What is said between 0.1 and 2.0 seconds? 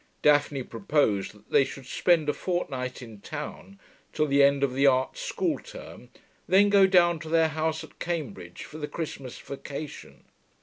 Daphne proposed that they should